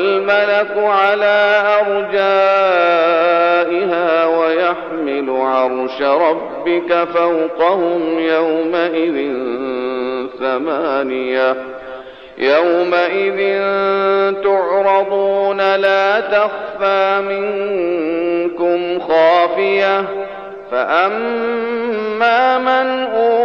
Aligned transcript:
والملك 0.00 0.72
على 0.76 1.62
أرجائها 1.80 2.26
ويحمل 4.26 5.30
عرش 5.30 6.02
ربك 6.02 7.08
فوقهم 7.14 8.18
يومئذ 8.18 9.32
ثمانية. 10.40 11.56
يومئذ 12.38 13.62
تعرضون 14.42 15.76
لا 15.76 16.20
تخفى 16.20 17.20
منكم 17.28 19.00
خافية. 19.00 20.04
فأما 20.70 22.58
من 22.58 23.06
أوتي 23.06 23.29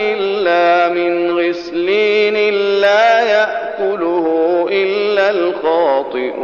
إلا 0.00 0.88
من 0.88 1.38
غسلين 1.38 2.54
لا 2.80 3.20
يأكله 3.20 4.66
إلا 4.72 5.30
الخاطئون. 5.30 6.40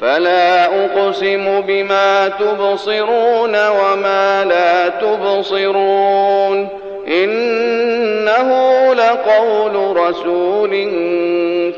فلا 0.00 0.64
أقسم 0.64 1.60
بما 1.60 2.28
تبصرون 2.28 3.68
وما 3.68 4.44
لا 4.44 4.88
تبصرون. 4.88 6.68
إنه 7.08 8.50
لقول 8.94 9.96
رسول 9.96 10.70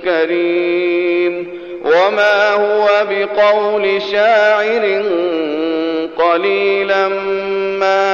كريم. 0.05 1.59
وما 1.85 2.53
هو 2.53 2.89
بقول 3.11 4.03
شاعر 4.03 5.03
قليلا 6.19 7.09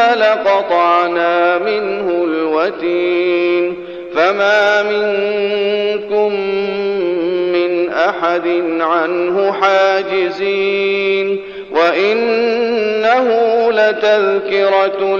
لقطعنا 0.00 1.58
منه 1.58 2.24
الوتين 2.24 3.74
فما 4.14 4.82
منكم 4.82 6.32
من 7.52 7.88
أحد 7.88 8.62
عنه 8.80 9.52
حاجزين 9.52 11.40
وإنه 11.72 13.28
لتذكرة 13.70 15.16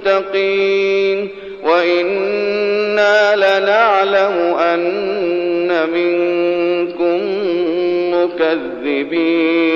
للمتقين 0.00 1.28
وإنا 1.64 3.36
لنعلم 3.36 4.54
أن 4.58 5.68
منكم 5.94 7.20
مكذبين 8.14 9.66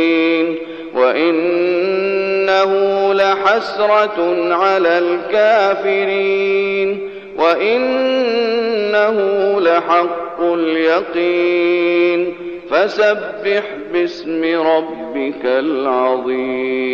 وإنه 2.65 3.15
لحسرة 3.15 4.55
على 4.55 4.99
الكافرين 4.99 6.99
وإنه 7.39 9.17
لحق 9.61 10.41
اليقين 10.43 12.35
فسبح 12.71 13.63
باسم 13.93 14.45
ربك 14.45 15.45
العظيم 15.45 16.91